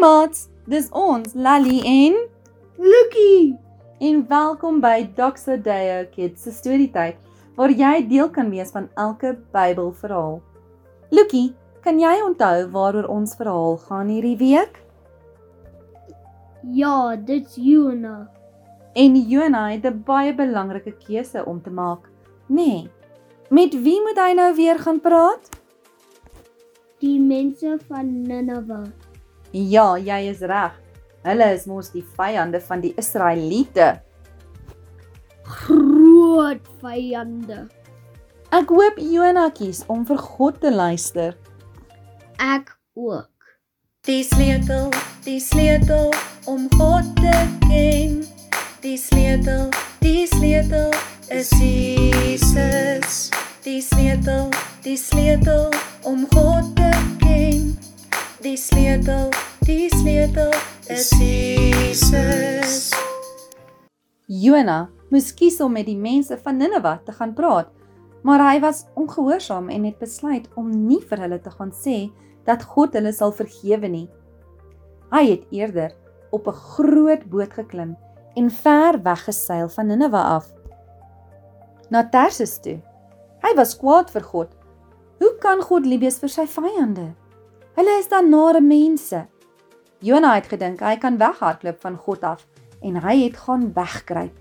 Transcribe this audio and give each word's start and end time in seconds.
Kats, 0.00 0.46
dis 0.64 0.86
ons, 0.96 1.34
Lally 1.36 1.82
en 1.84 2.14
Lucky. 2.80 3.52
en 4.00 4.22
welkom 4.28 4.78
by 4.80 5.02
Doxa 5.16 5.58
Deo 5.60 6.06
Kids 6.14 6.46
se 6.46 6.52
storietyd 6.56 7.18
waar 7.58 7.68
jy 7.68 8.06
deel 8.08 8.30
kan 8.32 8.48
wees 8.48 8.70
van 8.72 8.86
elke 8.96 9.34
Bybelverhaal. 9.52 10.38
Lucky, 11.12 11.42
kan 11.84 12.00
jy 12.00 12.14
onthou 12.24 12.70
waaroor 12.72 13.10
ons 13.12 13.36
verhaal 13.36 13.76
gaan 13.76 14.08
hierdie 14.08 14.38
week? 14.40 14.80
Ja, 16.72 17.16
dit's 17.16 17.60
Jona. 17.60 18.30
En 18.96 19.20
Jona 19.20 19.66
het 19.68 19.84
'n 19.84 20.02
baie 20.06 20.32
belangrike 20.32 20.96
keuse 21.04 21.44
om 21.44 21.60
te 21.60 21.70
maak, 21.70 22.08
nê? 22.48 22.56
Nee. 22.56 22.90
Met 23.50 23.76
wie 23.82 24.00
moet 24.00 24.16
hy 24.16 24.32
nou 24.32 24.54
weer 24.54 24.78
gaan 24.78 25.00
praat? 25.00 25.60
Die 27.00 27.20
mense 27.20 27.78
van 27.88 28.22
Nineve. 28.22 28.99
Ja, 29.52 29.96
jy 29.98 30.28
is 30.30 30.44
reg. 30.46 30.76
Hulle 31.26 31.50
is 31.56 31.66
mos 31.66 31.90
die 31.90 32.04
vyande 32.16 32.60
van 32.62 32.82
die 32.84 32.92
Israeliete. 33.00 33.96
Groot 35.42 36.68
vyande. 36.80 37.64
Ek 38.54 38.70
hoop 38.70 39.00
Jona 39.02 39.48
kies 39.54 39.82
om 39.90 40.04
vir 40.06 40.22
God 40.22 40.60
te 40.62 40.70
luister. 40.70 41.34
Ek 42.38 42.70
ook. 42.94 43.26
Die 44.06 44.22
sleutel, 44.24 44.88
die 45.26 45.40
sleutel 45.42 46.14
om 46.48 46.70
God 46.78 47.10
te 47.18 47.34
ken. 47.66 48.22
Die 48.80 48.96
sleutel, 48.96 49.68
die 50.00 50.24
sleutel 50.30 50.94
is 51.28 51.50
Jesus. 51.58 53.28
Die 53.66 53.82
sleutel, 53.84 54.48
die 54.86 54.96
sleutel 54.96 55.68
om 56.08 56.24
God 56.32 56.70
te 56.78 56.94
ken. 57.18 57.74
Die 58.40 58.56
sleutel, 58.56 59.28
die 59.28 59.28
sleutel 59.28 59.29
is 60.90 61.10
Jesus. 61.14 62.90
Jona 64.26 64.88
moes 65.10 65.30
kies 65.34 65.60
om 65.62 65.72
met 65.74 65.86
die 65.86 65.98
mense 65.98 66.34
van 66.42 66.58
Nineve 66.58 66.96
te 67.06 67.14
gaan 67.14 67.34
praat, 67.34 67.70
maar 68.26 68.42
hy 68.42 68.58
was 68.62 68.84
ongehoorsaam 68.98 69.70
en 69.70 69.86
het 69.86 70.00
besluit 70.02 70.48
om 70.58 70.70
nie 70.70 71.00
vir 71.06 71.22
hulle 71.24 71.38
te 71.42 71.52
gaan 71.54 71.70
sê 71.74 72.10
dat 72.48 72.66
God 72.74 72.98
hulle 72.98 73.12
sal 73.14 73.30
vergewe 73.34 73.90
nie. 73.90 74.08
Hy 75.14 75.24
het 75.30 75.46
eerder 75.54 75.94
op 76.34 76.48
'n 76.48 76.58
groot 76.74 77.24
boot 77.30 77.52
geklim 77.54 77.96
en 78.34 78.50
ver 78.50 79.02
weggeseil 79.02 79.68
van 79.68 79.86
Nineve 79.86 80.16
af 80.16 80.50
na 81.90 82.02
Tarsus 82.02 82.58
toe. 82.58 82.80
Hy 83.42 83.54
was 83.56 83.76
kwaad 83.78 84.10
vir 84.10 84.22
God. 84.22 84.50
Hoe 85.18 85.34
kan 85.38 85.62
God 85.62 85.86
lief 85.86 86.00
wees 86.00 86.18
vir 86.18 86.28
sy 86.28 86.46
vyande? 86.46 87.14
Hulle 87.76 87.98
is 87.98 88.08
dan 88.08 88.30
nare 88.30 88.60
mense. 88.60 89.26
Jona 90.00 90.32
het 90.38 90.46
gedink 90.48 90.80
hy 90.80 90.94
kan 90.96 91.18
weghardloop 91.20 91.80
van 91.82 91.96
God 92.00 92.22
af 92.24 92.46
en 92.80 92.94
hy 93.04 93.18
het 93.26 93.36
gaan 93.36 93.66
wegkruip. 93.76 94.32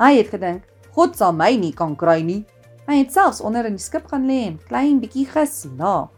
Hy 0.00 0.10
het 0.16 0.32
gedink 0.34 0.66
God 0.92 1.14
sal 1.16 1.30
my 1.32 1.52
nie 1.56 1.70
kan 1.72 1.94
kry 1.96 2.18
nie. 2.26 2.42
Hy 2.88 2.98
het 2.98 3.14
selfs 3.14 3.40
onder 3.40 3.68
in 3.68 3.78
die 3.78 3.84
skip 3.84 4.10
gaan 4.10 4.26
lê 4.26 4.40
en 4.48 4.58
klein 4.66 4.98
bietjie 5.00 5.28
geslaap. 5.30 6.10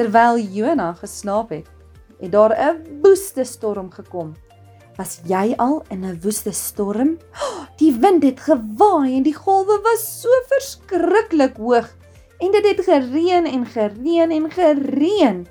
Terwyl 0.00 0.40
Jona 0.40 0.94
geslaap 0.98 1.52
het, 1.52 1.68
het 2.18 2.32
daar 2.32 2.56
'n 2.56 3.00
woeste 3.02 3.44
storm 3.44 3.90
gekom. 3.92 4.34
Was 4.96 5.20
jy 5.26 5.54
al 5.58 5.84
in 5.90 6.04
'n 6.04 6.20
woeste 6.22 6.52
storm? 6.52 7.18
Die 7.78 7.92
wind 7.92 8.22
het 8.22 8.40
gewaai 8.40 9.16
en 9.16 9.22
die 9.22 9.34
golwe 9.34 9.80
was 9.82 10.22
so 10.22 10.28
verskriklik 10.48 11.56
hoog 11.56 11.88
en 12.38 12.50
dit 12.50 12.66
het 12.66 12.84
gereën 12.84 13.46
en 13.46 13.66
gereën 13.66 14.30
en 14.30 14.50
gereën. 14.50 15.46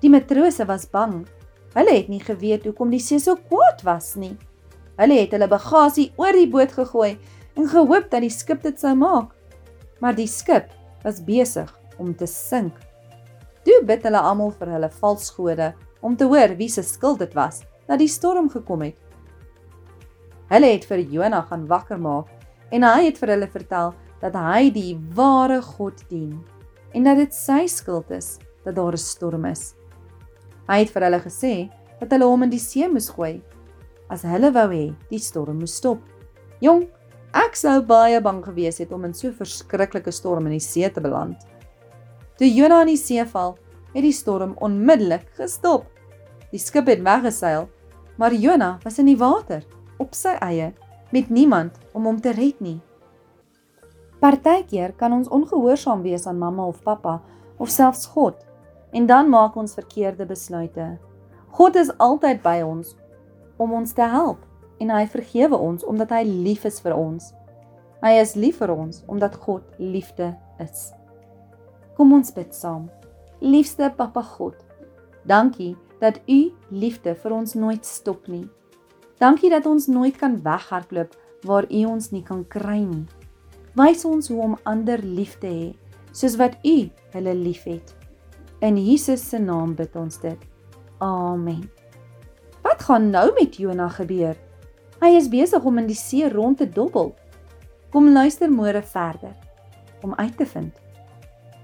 Die 0.00 0.10
matrose 0.10 0.64
was 0.64 0.90
bang. 0.90 1.26
Hulle 1.74 1.94
het 1.94 2.08
nie 2.10 2.20
geweet 2.22 2.64
hoekom 2.66 2.90
die 2.90 3.02
see 3.02 3.20
so 3.22 3.36
kwaad 3.36 3.84
was 3.86 4.16
nie. 4.18 4.34
Hulle 4.98 5.20
het 5.22 5.34
hulle 5.36 5.48
bagasie 5.48 6.10
oor 6.18 6.34
die 6.34 6.48
boot 6.50 6.72
gegooi 6.74 7.12
en 7.56 7.68
gehoop 7.70 8.10
dat 8.10 8.24
die 8.24 8.32
skip 8.34 8.64
dit 8.66 8.80
sou 8.80 8.94
maak. 8.98 9.30
Maar 10.02 10.16
die 10.16 10.28
skip 10.30 10.72
was 11.04 11.22
besig 11.22 11.70
om 11.98 12.12
te 12.16 12.26
sink. 12.26 12.74
Toe 13.64 13.80
bid 13.86 14.04
hulle 14.08 14.20
almal 14.24 14.50
vir 14.58 14.74
hulle 14.74 14.90
valsgode 15.00 15.72
om 16.02 16.16
te 16.16 16.26
hoor 16.26 16.56
wie 16.58 16.68
se 16.72 16.82
skuld 16.82 17.20
dit 17.22 17.34
was 17.38 17.62
dat 17.86 18.00
die 18.00 18.10
storm 18.10 18.50
gekom 18.50 18.82
het. 18.88 18.96
Hulle 20.50 20.72
het 20.72 20.86
vir 20.88 21.04
Jona 21.06 21.44
gaan 21.46 21.68
wakker 21.70 22.00
maak 22.00 22.30
en 22.74 22.86
hy 22.86 23.10
het 23.10 23.18
vir 23.20 23.36
hulle 23.36 23.50
vertel 23.50 23.92
dat 24.20 24.34
hy 24.34 24.70
die 24.74 24.94
ware 25.14 25.60
God 25.62 26.02
dien 26.10 26.40
en 26.96 27.06
dat 27.06 27.20
dit 27.20 27.34
sy 27.34 27.66
skuld 27.70 28.10
is 28.10 28.38
dat 28.64 28.74
daar 28.74 28.92
'n 28.92 28.98
storm 28.98 29.44
is. 29.44 29.74
Hy 30.68 30.82
het 30.82 30.90
vir 30.90 31.06
hulle 31.06 31.20
gesê 31.20 31.54
dat 32.00 32.10
hulle 32.12 32.28
hom 32.28 32.42
in 32.42 32.50
die 32.50 32.62
see 32.62 32.88
moes 32.88 33.08
gooi 33.12 33.40
as 34.10 34.24
hulle 34.26 34.50
wou 34.54 34.66
hê 34.72 34.86
die 35.10 35.22
storm 35.22 35.60
moes 35.62 35.76
stop. 35.78 36.02
Jong, 36.60 36.82
ek 37.36 37.56
sou 37.56 37.78
baie 37.86 38.18
bang 38.20 38.42
gewees 38.44 38.80
het 38.82 38.92
om 38.92 39.04
in 39.06 39.14
so 39.14 39.28
'n 39.28 39.38
verskriklike 39.38 40.12
storm 40.12 40.46
in 40.46 40.58
die 40.58 40.66
see 40.66 40.88
te 40.90 41.00
beland. 41.00 41.38
Toe 42.36 42.48
Jona 42.48 42.82
in 42.82 42.88
die 42.88 42.96
see 42.96 43.24
val, 43.24 43.56
het 43.94 44.02
die 44.02 44.12
storm 44.12 44.54
onmiddellik 44.60 45.26
gestop. 45.36 45.86
Die 46.50 46.58
skip 46.58 46.86
het 46.86 47.02
weggeseil, 47.02 47.68
maar 48.16 48.32
Jona 48.32 48.78
was 48.84 48.98
in 48.98 49.06
die 49.06 49.18
water 49.18 49.62
op 49.98 50.14
sy 50.14 50.36
eie 50.40 50.72
met 51.12 51.30
niemand 51.30 51.78
om 51.92 52.04
hom 52.04 52.20
te 52.20 52.32
red 52.32 52.60
nie. 52.60 52.80
Partykeer 54.20 54.92
kan 54.92 55.12
ons 55.12 55.28
ongehoorsaam 55.28 56.02
wees 56.02 56.26
aan 56.26 56.38
mamma 56.38 56.66
of 56.66 56.82
pappa 56.82 57.20
of 57.58 57.70
selfs 57.70 58.06
God 58.06 58.34
en 58.92 59.06
dan 59.06 59.28
maak 59.28 59.56
ons 59.56 59.74
verkeerde 59.74 60.26
besluite. 60.26 60.98
God 61.50 61.76
is 61.76 61.90
altyd 61.98 62.42
by 62.42 62.60
ons 62.62 62.94
om 63.58 63.72
ons 63.72 63.92
te 63.92 64.06
help 64.06 64.46
en 64.80 64.92
hy 64.94 65.04
vergewe 65.10 65.58
ons 65.58 65.84
omdat 65.84 66.14
hy 66.16 66.22
lief 66.24 66.64
is 66.64 66.80
vir 66.80 66.96
ons. 66.96 67.32
Hy 68.00 68.14
is 68.20 68.34
lief 68.38 68.62
vir 68.62 68.72
ons 68.72 69.02
omdat 69.12 69.36
God 69.44 69.66
liefde 69.78 70.32
is. 70.62 70.88
Kom 71.98 72.14
ons 72.16 72.32
bid 72.32 72.54
saam. 72.56 72.88
Liefste 73.40 73.90
Papa 73.96 74.22
God, 74.24 74.56
dankie 75.28 75.74
dat 76.00 76.20
U 76.28 76.40
liefde 76.72 77.14
vir 77.14 77.36
ons 77.36 77.54
nooit 77.54 77.84
stop 77.84 78.28
nie. 78.28 78.46
Dankie 79.20 79.52
dat 79.52 79.68
ons 79.68 79.88
nooit 79.92 80.16
kan 80.16 80.38
weghardloop 80.44 81.16
waar 81.44 81.68
U 81.68 81.84
ons 81.92 82.10
nie 82.12 82.24
kan 82.24 82.44
kry 82.48 82.80
nie. 82.80 83.04
Wys 83.76 84.04
ons 84.08 84.32
hoe 84.32 84.40
om 84.48 84.58
ander 84.64 85.00
lief 85.04 85.36
te 85.40 85.52
hê, 85.52 85.70
soos 86.16 86.40
wat 86.40 86.56
U 86.64 86.76
hulle 87.12 87.34
liefhet. 87.36 87.99
In 88.60 88.76
Jesus 88.76 89.22
se 89.28 89.38
naam 89.38 89.74
bid 89.74 89.94
ons 89.96 90.18
dit. 90.20 90.38
Amen. 91.00 91.62
Wat 92.62 92.82
gaan 92.82 93.10
nou 93.10 93.30
met 93.38 93.56
Jona 93.56 93.88
gebeur? 93.88 94.36
Hy 95.00 95.14
is 95.16 95.30
besig 95.32 95.64
om 95.64 95.80
in 95.80 95.86
die 95.88 95.96
see 95.96 96.28
rond 96.28 96.58
te 96.60 96.68
dobbel. 96.68 97.14
Kom 97.90 98.10
luister 98.12 98.52
môre 98.52 98.82
verder 98.84 99.32
om 100.04 100.12
uit 100.20 100.36
te 100.36 100.44
vind. 100.46 100.76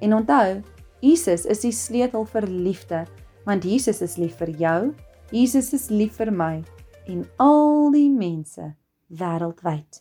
En 0.00 0.14
onthou, 0.16 0.62
Jesus 1.04 1.44
is 1.44 1.60
die 1.60 1.72
sleutel 1.72 2.24
vir 2.32 2.48
liefde, 2.48 3.04
want 3.44 3.64
Jesus 3.64 4.00
is 4.00 4.16
lief 4.16 4.40
vir 4.40 4.54
jou, 4.56 4.80
Jesus 5.36 5.74
is 5.76 5.90
lief 5.92 6.16
vir 6.16 6.32
my 6.32 6.64
en 7.12 7.26
al 7.36 7.92
die 7.92 8.08
mense 8.08 8.72
wêreldwyd. 9.12 10.00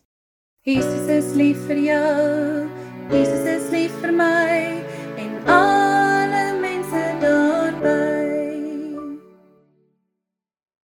Jesus 0.66 1.11
is 1.11 1.35
lief 1.35 1.59
vir 1.67 1.84
jou. 1.91 2.66
Jesus 3.11 3.45